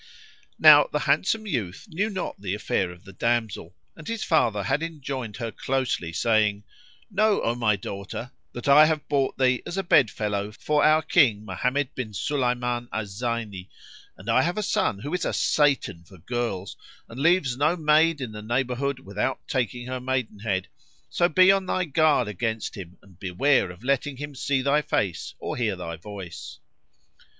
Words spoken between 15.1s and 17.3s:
is a Satan for girls and